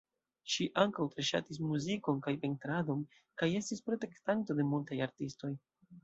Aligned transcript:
Ŝi 0.51 0.65
ankaŭ 0.83 1.03
tre 1.09 1.25
ŝatis 1.25 1.59
muzikon 1.65 2.21
kaj 2.27 2.33
pentradon 2.45 3.03
kaj 3.41 3.49
estis 3.59 3.83
protektanto 3.89 4.57
de 4.61 4.65
multaj 4.71 4.99
artistoj. 5.07 5.53